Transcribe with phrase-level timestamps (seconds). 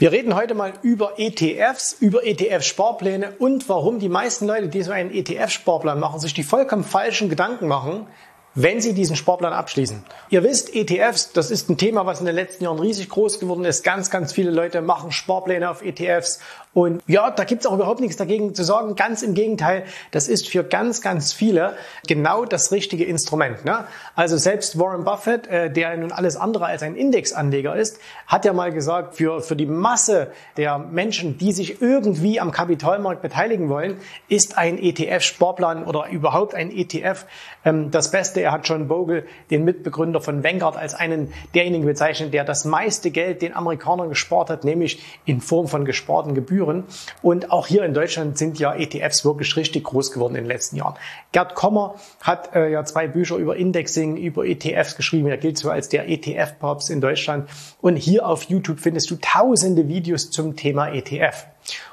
[0.00, 4.92] Wir reden heute mal über ETFs, über ETF-Sparpläne und warum die meisten Leute, die so
[4.92, 8.06] einen ETF-Sparplan machen, sich die vollkommen falschen Gedanken machen,
[8.54, 10.04] wenn Sie diesen Sportplan abschließen.
[10.28, 13.64] Ihr wisst, ETFs, das ist ein Thema, was in den letzten Jahren riesig groß geworden
[13.64, 13.84] ist.
[13.84, 16.40] Ganz, ganz viele Leute machen Sparpläne auf ETFs.
[16.72, 18.94] Und ja, da gibt's auch überhaupt nichts dagegen zu sagen.
[18.94, 21.76] Ganz im Gegenteil, das ist für ganz, ganz viele
[22.06, 23.64] genau das richtige Instrument.
[23.64, 23.84] Ne?
[24.14, 27.98] Also selbst Warren Buffett, äh, der nun alles andere als ein Indexanleger ist,
[28.28, 33.22] hat ja mal gesagt, für, für die Masse der Menschen, die sich irgendwie am Kapitalmarkt
[33.22, 33.96] beteiligen wollen,
[34.28, 37.26] ist ein ETF-Sparplan oder überhaupt ein ETF
[37.64, 42.34] ähm, das Beste er hat John Bogle, den Mitbegründer von Vanguard, als einen derjenigen bezeichnet,
[42.34, 46.84] der das meiste Geld den Amerikanern gespart hat, nämlich in Form von gesparten Gebühren.
[47.22, 50.76] Und auch hier in Deutschland sind ja ETFs wirklich richtig groß geworden in den letzten
[50.76, 50.94] Jahren.
[51.32, 55.28] Gerd Kommer hat äh, ja zwei Bücher über Indexing, über ETFs geschrieben.
[55.28, 57.48] Er gilt so als der ETF-Papst in Deutschland.
[57.80, 61.46] Und hier auf YouTube findest du tausende Videos zum Thema ETF.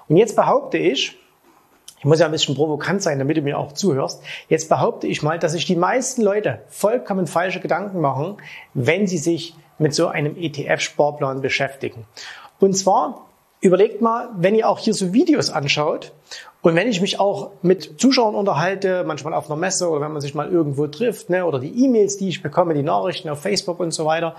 [0.08, 1.18] Und jetzt behaupte ich
[2.08, 4.24] muss ja ein bisschen provokant sein, damit du mir auch zuhörst.
[4.50, 8.38] Jetzt behaupte ich mal, dass sich die meisten Leute vollkommen falsche Gedanken machen,
[8.74, 12.06] wenn sie sich mit so einem ETF-Sparplan beschäftigen.
[12.60, 13.27] Und zwar
[13.60, 16.12] überlegt mal, wenn ihr auch hier so Videos anschaut
[16.62, 20.22] und wenn ich mich auch mit Zuschauern unterhalte, manchmal auf einer Messe oder wenn man
[20.22, 23.80] sich mal irgendwo trifft, ne, oder die E-Mails, die ich bekomme, die Nachrichten auf Facebook
[23.80, 24.36] und so weiter,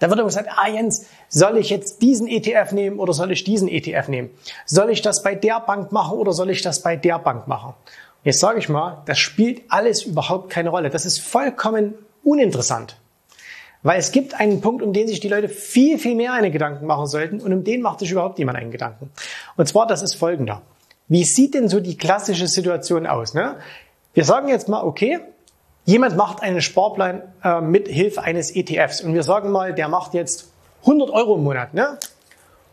[0.00, 3.44] da wird immer gesagt, ah Jens, soll ich jetzt diesen ETF nehmen oder soll ich
[3.44, 4.30] diesen ETF nehmen?
[4.64, 7.74] Soll ich das bei der Bank machen oder soll ich das bei der Bank machen?
[8.24, 10.90] Jetzt sage ich mal, das spielt alles überhaupt keine Rolle.
[10.90, 12.96] Das ist vollkommen uninteressant.
[13.82, 16.86] Weil es gibt einen Punkt, um den sich die Leute viel, viel mehr eine Gedanken
[16.86, 19.10] machen sollten und um den macht sich überhaupt niemand einen Gedanken.
[19.56, 20.62] Und zwar, das ist folgender.
[21.08, 23.34] Wie sieht denn so die klassische Situation aus?
[23.34, 23.56] Ne?
[24.14, 25.18] Wir sagen jetzt mal, okay,
[25.84, 30.14] jemand macht einen Sparplan äh, mit Hilfe eines ETFs und wir sagen mal, der macht
[30.14, 31.74] jetzt 100 Euro im Monat.
[31.74, 31.98] Ne?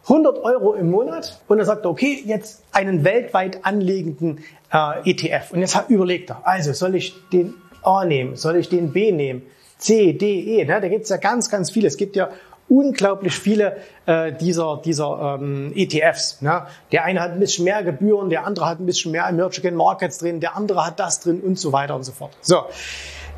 [0.03, 5.52] 100 Euro im Monat und er sagt, okay, jetzt einen weltweit anlegenden äh, ETF.
[5.52, 9.44] Und jetzt überlegt er, also soll ich den A nehmen, soll ich den B nehmen,
[9.79, 10.79] C, D, E, ne?
[10.79, 11.88] da gibt es ja ganz, ganz viele.
[11.88, 12.29] Es gibt ja
[12.67, 16.41] unglaublich viele äh, dieser, dieser ähm, ETFs.
[16.41, 16.67] Ne?
[16.91, 20.19] Der eine hat ein bisschen mehr Gebühren, der andere hat ein bisschen mehr Emerging Markets
[20.19, 22.38] drin, der andere hat das drin und so weiter und so fort.
[22.41, 22.63] So,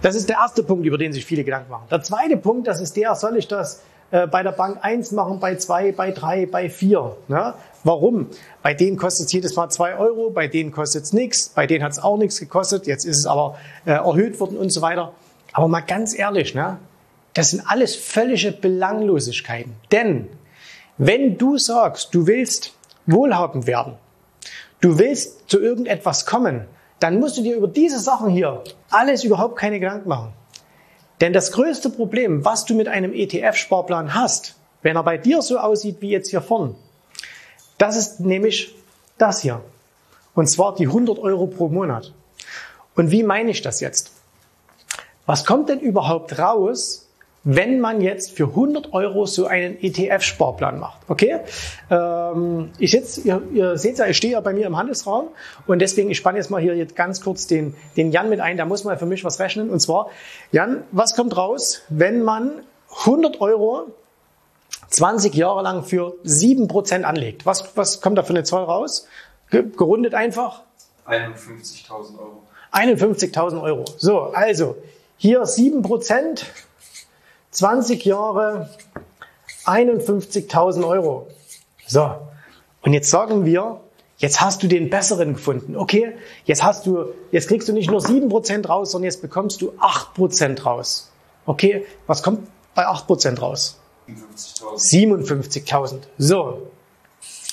[0.01, 1.85] das ist der erste Punkt, über den sich viele Gedanken machen.
[1.89, 5.39] Der zweite Punkt, das ist der, soll ich das äh, bei der Bank 1 machen,
[5.39, 7.17] bei 2, bei 3, bei 4?
[7.27, 7.53] Ne?
[7.83, 8.27] Warum?
[8.61, 11.83] Bei denen kostet es jedes Mal 2 Euro, bei denen kostet es nichts, bei denen
[11.83, 15.13] hat es auch nichts gekostet, jetzt ist es aber äh, erhöht worden und so weiter.
[15.53, 16.77] Aber mal ganz ehrlich, ne?
[17.33, 19.73] das sind alles völlige Belanglosigkeiten.
[19.91, 20.27] Denn
[20.97, 22.73] wenn du sagst, du willst
[23.05, 23.95] wohlhabend werden,
[24.81, 26.65] du willst zu irgendetwas kommen,
[26.99, 30.33] dann musst du dir über diese Sachen hier alles überhaupt keine Gedanken machen.
[31.19, 35.59] Denn das größte Problem, was du mit einem ETF-Sparplan hast, wenn er bei dir so
[35.59, 36.75] aussieht wie jetzt hier vorne,
[37.77, 38.75] das ist nämlich
[39.17, 39.61] das hier.
[40.33, 42.13] Und zwar die 100 Euro pro Monat.
[42.95, 44.11] Und wie meine ich das jetzt?
[45.25, 47.07] Was kommt denn überhaupt raus,
[47.43, 50.99] wenn man jetzt für 100 Euro so einen ETF-Sparplan macht.
[51.07, 51.39] Okay?
[51.89, 55.29] Ähm, ich sitze, ihr, ihr seht ja, ich stehe ja bei mir im Handelsraum
[55.65, 58.57] und deswegen, ich spanne jetzt mal hier jetzt ganz kurz den, den Jan mit ein,
[58.57, 59.69] da muss man für mich was rechnen.
[59.71, 60.09] Und zwar,
[60.51, 62.63] Jan, was kommt raus, wenn man
[63.05, 63.87] 100 Euro
[64.89, 67.47] 20 Jahre lang für 7% anlegt?
[67.47, 69.07] Was, was kommt da für eine Zahl raus?
[69.49, 70.61] Gerundet einfach?
[71.07, 72.43] 51.000 Euro.
[72.71, 73.85] 51.000 Euro.
[73.97, 74.75] So, also
[75.21, 76.47] hier 7 Prozent,
[77.51, 78.71] 20 Jahre,
[79.65, 81.27] 51.000 Euro.
[81.85, 82.15] So,
[82.81, 83.81] und jetzt sagen wir,
[84.17, 85.75] jetzt hast du den besseren gefunden.
[85.75, 89.61] Okay, jetzt hast du, jetzt kriegst du nicht nur 7 Prozent raus, sondern jetzt bekommst
[89.61, 91.11] du 8 Prozent raus.
[91.45, 93.79] Okay, was kommt bei 8 Prozent raus?
[94.09, 95.67] 57.000.
[95.67, 95.99] 57.000.
[96.17, 96.71] So.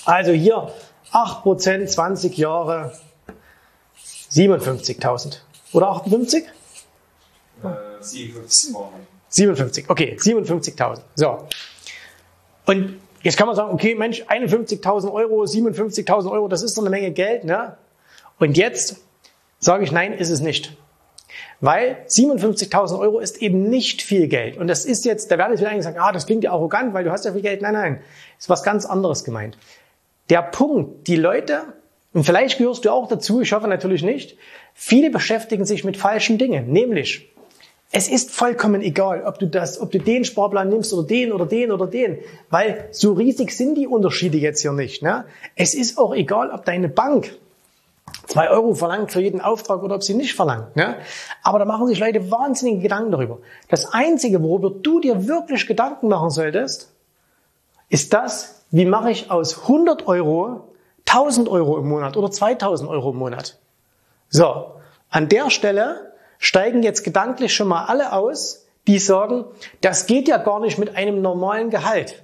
[0.07, 0.73] Also hier
[1.13, 2.95] 8%, 20 Jahre,
[4.31, 5.41] 57.000.
[5.75, 6.45] Oder 58?
[8.01, 9.07] Äh, 57 brauchen wir.
[9.31, 11.01] 57, okay, 57.000.
[11.15, 11.47] So.
[12.67, 16.91] Und jetzt kann man sagen, okay, Mensch, 51.000 Euro, 57.000 Euro, das ist doch eine
[16.91, 17.77] Menge Geld, ne?
[18.39, 18.97] Und jetzt
[19.59, 20.77] sage ich, nein, ist es nicht.
[21.61, 24.57] Weil 57.000 Euro ist eben nicht viel Geld.
[24.57, 26.95] Und das ist jetzt, da werden jetzt wieder eigentlich sagen, ah, das klingt ja arrogant,
[26.95, 27.63] weil du hast ja viel Geld.
[27.63, 28.01] Nein, nein,
[28.39, 29.59] ist was ganz anderes gemeint.
[30.31, 31.63] Der Punkt, die Leute,
[32.13, 34.37] und vielleicht gehörst du auch dazu, ich hoffe natürlich nicht,
[34.73, 37.29] viele beschäftigen sich mit falschen Dingen, nämlich
[37.91, 41.47] es ist vollkommen egal, ob du das, ob du den Sparplan nimmst oder den oder
[41.47, 42.19] den oder den,
[42.51, 45.03] weil so riesig sind die Unterschiede jetzt hier nicht.
[45.03, 45.25] Ne?
[45.57, 47.35] Es ist auch egal, ob deine Bank
[48.27, 50.77] zwei Euro verlangt für jeden Auftrag oder ob sie nicht verlangt.
[50.77, 50.97] Ne?
[51.43, 53.39] Aber da machen sich Leute wahnsinnige Gedanken darüber.
[53.69, 56.93] Das Einzige, worüber du dir wirklich Gedanken machen solltest,
[57.89, 60.69] ist das, wie mache ich aus 100 Euro
[61.09, 63.57] 1000 Euro im Monat oder 2000 Euro im Monat.
[64.29, 64.73] So,
[65.09, 69.45] an der Stelle steigen jetzt gedanklich schon mal alle aus, die sagen,
[69.81, 72.23] das geht ja gar nicht mit einem normalen Gehalt.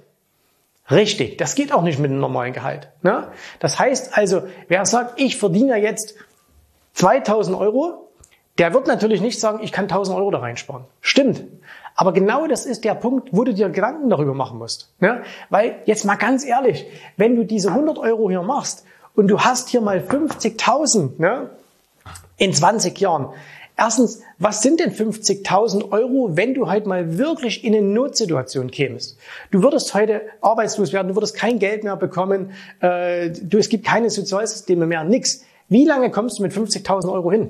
[0.89, 2.89] Richtig, das geht auch nicht mit einem normalen Gehalt.
[3.01, 3.27] Ne?
[3.59, 6.15] Das heißt also, wer sagt, ich verdiene jetzt
[6.93, 8.09] 2000 Euro,
[8.57, 10.85] der wird natürlich nicht sagen, ich kann 1000 Euro da reinsparen.
[11.01, 11.43] Stimmt.
[11.95, 14.93] Aber genau das ist der Punkt, wo du dir Gedanken darüber machen musst.
[14.99, 15.23] Ne?
[15.49, 16.85] Weil jetzt mal ganz ehrlich,
[17.17, 18.85] wenn du diese 100 Euro hier machst
[19.15, 21.49] und du hast hier mal 50.000 ne?
[22.37, 23.29] in 20 Jahren,
[23.77, 29.17] Erstens, was sind denn 50.000 Euro, wenn du halt mal wirklich in eine Notsituation kämest?
[29.51, 33.85] Du würdest heute arbeitslos werden, du würdest kein Geld mehr bekommen, äh, du, es gibt
[33.85, 35.43] keine Sozialsysteme mehr, nix.
[35.67, 37.49] Wie lange kommst du mit 50.000 Euro hin?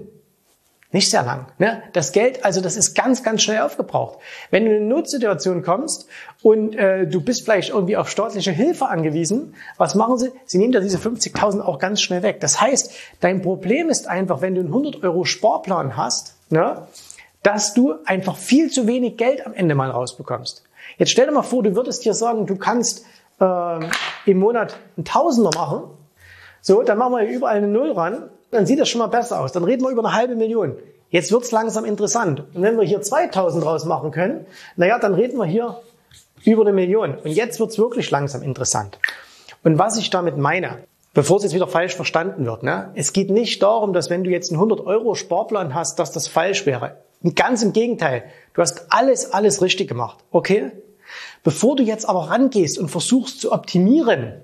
[0.95, 1.47] Nicht sehr lang.
[1.57, 1.83] Ne?
[1.91, 4.17] Das Geld, also das ist ganz, ganz schnell aufgebraucht.
[4.49, 6.07] Wenn du in eine Notsituation kommst
[6.41, 10.31] und äh, du bist vielleicht irgendwie auf staatliche Hilfe angewiesen, was machen sie?
[10.45, 12.39] Sie nehmen dir diese 50.000 auch ganz schnell weg.
[12.39, 16.87] Das heißt, dein Problem ist einfach, wenn du einen 100 Euro Sparplan hast, ne,
[17.43, 20.63] dass du einfach viel zu wenig Geld am Ende mal rausbekommst.
[20.97, 23.03] Jetzt stell dir mal vor, du würdest dir sagen, du kannst
[23.41, 23.79] äh,
[24.25, 25.89] im Monat einen Tausender machen.
[26.61, 29.51] So, dann machen wir überall eine Null ran dann sieht das schon mal besser aus.
[29.51, 30.77] Dann reden wir über eine halbe Million.
[31.09, 32.43] Jetzt wird's langsam interessant.
[32.53, 35.81] Und wenn wir hier 2000 draus machen können, naja, dann reden wir hier
[36.43, 37.15] über eine Million.
[37.17, 38.99] Und jetzt wird's wirklich langsam interessant.
[39.63, 40.79] Und was ich damit meine,
[41.13, 42.91] bevor es jetzt wieder falsch verstanden wird, ne?
[42.95, 46.27] es geht nicht darum, dass wenn du jetzt einen 100 Euro Sparplan hast, dass das
[46.27, 46.97] falsch wäre.
[47.35, 48.25] Ganz im Gegenteil.
[48.53, 50.17] Du hast alles, alles richtig gemacht.
[50.31, 50.71] Okay?
[51.43, 54.41] Bevor du jetzt aber rangehst und versuchst zu optimieren,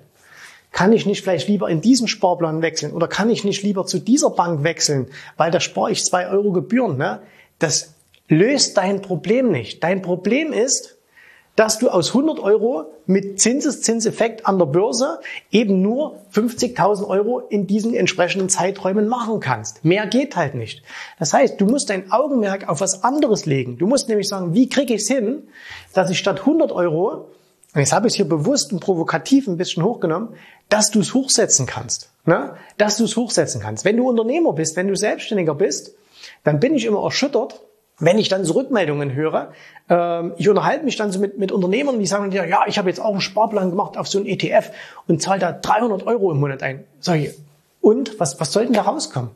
[0.72, 3.98] kann ich nicht vielleicht lieber in diesen Sparplan wechseln oder kann ich nicht lieber zu
[3.98, 6.96] dieser Bank wechseln, weil da spare ich zwei Euro Gebühren.
[6.96, 7.20] Ne?
[7.58, 7.94] Das
[8.28, 9.84] löst dein Problem nicht.
[9.84, 10.96] Dein Problem ist,
[11.54, 15.20] dass du aus 100 Euro mit Zinseszinseffekt an der Börse
[15.50, 19.84] eben nur 50.000 Euro in diesen entsprechenden Zeiträumen machen kannst.
[19.84, 20.82] Mehr geht halt nicht.
[21.18, 23.76] Das heißt, du musst dein Augenmerk auf was anderes legen.
[23.76, 25.42] Du musst nämlich sagen, wie kriege ich es hin,
[25.92, 27.28] dass ich statt 100 Euro
[27.74, 30.34] und jetzt habe ich es hier bewusst und provokativ ein bisschen hochgenommen,
[30.68, 32.10] dass du es hochsetzen kannst.
[32.26, 32.54] Ne?
[32.76, 33.84] Dass du es hochsetzen kannst.
[33.84, 35.94] Wenn du Unternehmer bist, wenn du Selbstständiger bist,
[36.44, 37.60] dann bin ich immer erschüttert,
[37.98, 39.52] wenn ich dann so Rückmeldungen höre.
[39.88, 42.90] Ähm, ich unterhalte mich dann so mit, mit Unternehmern, die sagen dir, ja, ich habe
[42.90, 44.70] jetzt auch einen Sparplan gemacht auf so ein ETF
[45.06, 46.84] und zahle da 300 Euro im Monat ein.
[47.00, 47.30] Sag ich,
[47.80, 49.30] und was, was soll denn da rauskommen?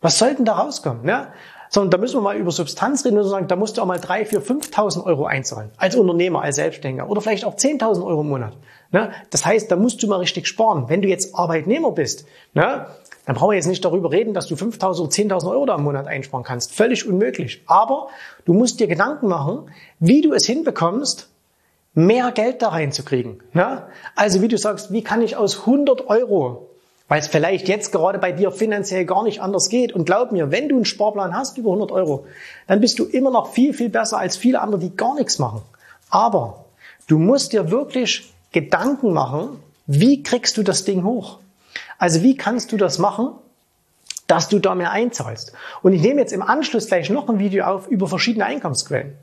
[0.00, 1.04] Was soll denn da rauskommen?
[1.04, 1.28] Ne?
[1.76, 4.00] Sondern da müssen wir mal über Substanz reden und sagen, da musst du auch mal
[4.00, 5.70] 3, 4, 5.000 Euro einzahlen.
[5.76, 8.54] Als Unternehmer, als Selbstständiger oder vielleicht auch 10.000 Euro im Monat.
[8.92, 9.12] Ne?
[9.28, 10.88] Das heißt, da musst du mal richtig sparen.
[10.88, 12.86] Wenn du jetzt Arbeitnehmer bist, ne?
[13.26, 15.82] dann brauchen wir jetzt nicht darüber reden, dass du 5.000 oder 10.000 Euro da im
[15.82, 16.72] Monat einsparen kannst.
[16.72, 17.60] Völlig unmöglich.
[17.66, 18.08] Aber
[18.46, 21.28] du musst dir Gedanken machen, wie du es hinbekommst,
[21.92, 23.42] mehr Geld da reinzukriegen.
[23.52, 23.82] Ne?
[24.14, 26.70] Also wie du sagst, wie kann ich aus 100 Euro
[27.08, 29.92] weil es vielleicht jetzt gerade bei dir finanziell gar nicht anders geht.
[29.92, 32.26] Und glaub mir, wenn du einen Sparplan hast über 100 Euro,
[32.66, 35.62] dann bist du immer noch viel, viel besser als viele andere, die gar nichts machen.
[36.10, 36.64] Aber
[37.06, 41.38] du musst dir wirklich Gedanken machen, wie kriegst du das Ding hoch?
[41.98, 43.30] Also wie kannst du das machen,
[44.26, 45.52] dass du da mehr einzahlst?
[45.82, 49.14] Und ich nehme jetzt im Anschluss gleich noch ein Video auf über verschiedene Einkommensquellen.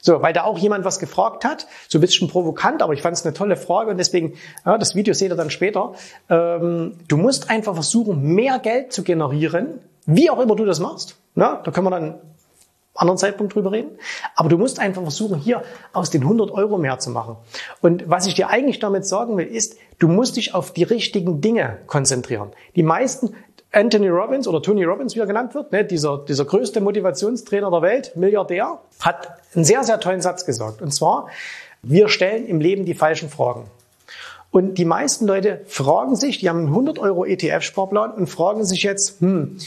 [0.00, 3.16] So, weil da auch jemand was gefragt hat, so ein bisschen provokant, aber ich fand
[3.16, 4.34] es eine tolle Frage und deswegen,
[4.64, 5.94] ja, das Video seht ihr dann später.
[6.30, 11.16] Ähm, du musst einfach versuchen, mehr Geld zu generieren, wie auch immer du das machst.
[11.34, 12.20] Ja, da können wir dann
[12.98, 13.90] anderen Zeitpunkt drüber reden.
[14.34, 15.62] Aber du musst einfach versuchen, hier
[15.92, 17.36] aus den 100 Euro mehr zu machen.
[17.80, 21.40] Und was ich dir eigentlich damit sagen will, ist, du musst dich auf die richtigen
[21.40, 22.50] Dinge konzentrieren.
[22.76, 23.34] Die meisten,
[23.72, 27.82] Anthony Robbins oder Tony Robbins, wie er genannt wird, ne, dieser, dieser größte Motivationstrainer der
[27.82, 30.80] Welt, Milliardär, hat einen sehr, sehr tollen Satz gesagt.
[30.80, 31.28] Und zwar,
[31.82, 33.70] Wir stellen im Leben die falschen Fragen.
[34.50, 38.82] Und die meisten Leute fragen sich, die haben einen 100 Euro ETF-Sparplan und fragen sich
[38.82, 39.58] jetzt, hm,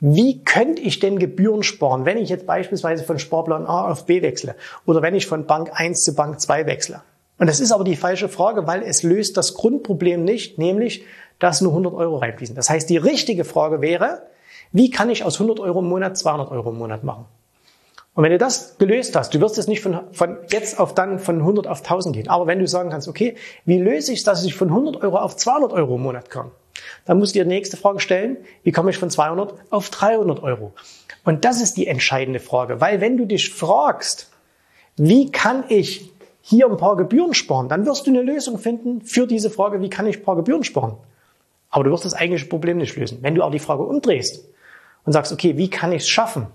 [0.00, 4.22] wie könnte ich denn Gebühren sparen, wenn ich jetzt beispielsweise von Sparplan A auf B
[4.22, 7.02] wechsle oder wenn ich von Bank 1 zu Bank 2 wechsle?
[7.38, 11.04] Und das ist aber die falsche Frage, weil es löst das Grundproblem nicht, nämlich,
[11.40, 12.54] dass nur 100 Euro reinfließen.
[12.54, 14.22] Das heißt, die richtige Frage wäre,
[14.70, 17.24] wie kann ich aus 100 Euro im Monat 200 Euro im Monat machen?
[18.14, 21.18] Und wenn du das gelöst hast, du wirst es nicht von, von jetzt auf dann
[21.18, 22.28] von 100 auf 1000 gehen.
[22.28, 25.18] Aber wenn du sagen kannst, okay, wie löse ich es, dass ich von 100 Euro
[25.18, 26.50] auf 200 Euro im Monat komme?
[27.04, 30.42] Dann musst du dir die nächste Frage stellen, wie komme ich von 200 auf 300
[30.42, 30.72] Euro?
[31.24, 34.30] Und das ist die entscheidende Frage, weil wenn du dich fragst,
[34.96, 36.10] wie kann ich
[36.42, 39.90] hier ein paar Gebühren sparen, dann wirst du eine Lösung finden für diese Frage, wie
[39.90, 40.96] kann ich ein paar Gebühren sparen?
[41.70, 43.18] Aber du wirst das eigentliche Problem nicht lösen.
[43.22, 44.44] Wenn du auch die Frage umdrehst
[45.04, 46.48] und sagst, okay, wie kann ich es schaffen,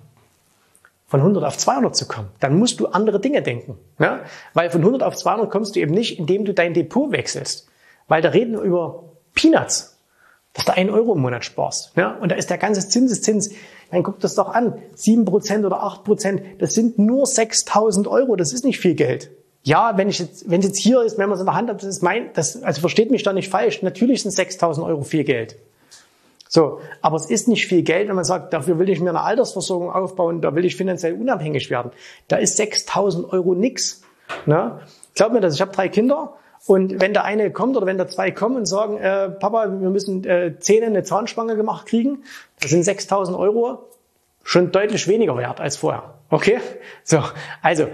[1.08, 3.78] von 100 auf 200 zu kommen, dann musst du andere Dinge denken.
[4.00, 4.22] Ja?
[4.54, 7.70] Weil von 100 auf 200 kommst du eben nicht, indem du dein Depot wechselst.
[8.08, 9.04] Weil da reden wir über
[9.34, 10.00] Peanuts,
[10.54, 11.96] dass du einen Euro im Monat sparst.
[11.96, 12.16] Ja?
[12.16, 13.52] Und da ist der ganze Zinseszins,
[13.92, 18.66] dann guck das doch an, 7% oder 8%, das sind nur 6.000 Euro, das ist
[18.66, 19.30] nicht viel Geld.
[19.66, 21.72] Ja, wenn ich jetzt, wenn es jetzt hier ist, wenn man es in der Hand
[21.72, 25.02] hat, das ist mein, das, also versteht mich da nicht falsch, natürlich sind 6.000 Euro
[25.02, 25.56] viel Geld.
[26.48, 29.22] So, aber es ist nicht viel Geld, wenn man sagt, dafür will ich mir eine
[29.22, 31.92] Altersversorgung aufbauen, da will ich finanziell unabhängig werden.
[32.28, 34.04] Da ist 6.000 Euro nix.
[34.46, 34.82] Ne?
[35.16, 36.36] Glaub mir das, ich habe drei Kinder
[36.68, 39.90] und wenn der eine kommt oder wenn da zwei kommen und sagen, äh, Papa, wir
[39.90, 42.24] müssen äh, Zähne eine Zahnspange gemacht kriegen,
[42.62, 43.80] das sind 6.000 Euro
[44.44, 46.14] schon deutlich weniger wert als vorher.
[46.30, 46.60] Okay?
[47.04, 47.24] So,
[47.64, 47.88] also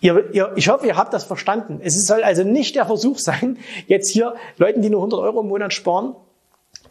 [0.00, 1.80] Ihr, ihr, ich hoffe, ihr habt das verstanden.
[1.82, 5.48] Es soll also nicht der Versuch sein, jetzt hier Leuten, die nur 100 Euro im
[5.48, 6.14] Monat sparen,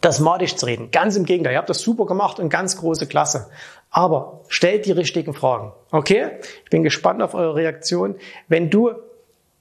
[0.00, 0.90] das madig zu reden.
[0.90, 3.50] Ganz im Gegenteil, ihr habt das super gemacht und ganz große Klasse.
[3.90, 5.72] Aber stellt die richtigen Fragen.
[5.90, 6.38] Okay?
[6.64, 8.14] Ich bin gespannt auf eure Reaktion.
[8.48, 8.92] Wenn du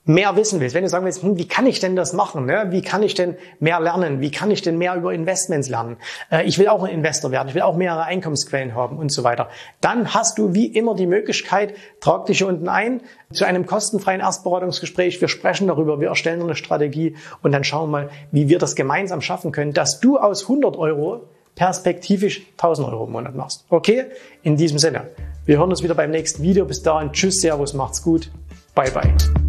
[0.09, 2.45] mehr wissen willst, wenn du sagen willst, hm, wie kann ich denn das machen?
[2.47, 2.67] Ne?
[2.69, 4.21] Wie kann ich denn mehr lernen?
[4.21, 5.97] Wie kann ich denn mehr über Investments lernen?
[6.31, 9.23] Äh, ich will auch ein Investor werden, ich will auch mehrere Einkommensquellen haben und so
[9.23, 9.49] weiter.
[9.81, 13.01] Dann hast du wie immer die Möglichkeit, trag dich hier unten ein
[13.31, 15.21] zu einem kostenfreien Erstberatungsgespräch.
[15.21, 18.75] Wir sprechen darüber, wir erstellen eine Strategie und dann schauen wir mal, wie wir das
[18.75, 23.65] gemeinsam schaffen können, dass du aus 100 Euro perspektivisch 1000 Euro im Monat machst.
[23.69, 24.05] Okay?
[24.41, 25.11] In diesem Sinne.
[25.45, 26.65] Wir hören uns wieder beim nächsten Video.
[26.65, 27.11] Bis dahin.
[27.11, 28.31] Tschüss, Servus, macht's gut.
[28.73, 29.48] Bye, bye.